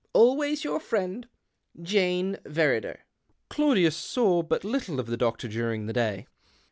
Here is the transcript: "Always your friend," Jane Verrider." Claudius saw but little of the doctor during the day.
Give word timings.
"Always 0.13 0.63
your 0.63 0.79
friend," 0.79 1.27
Jane 1.83 2.39
Verrider." 2.43 3.01
Claudius 3.49 3.95
saw 3.95 4.41
but 4.41 4.63
little 4.63 4.99
of 4.99 5.05
the 5.05 5.15
doctor 5.15 5.47
during 5.47 5.85
the 5.85 5.93
day. 5.93 6.25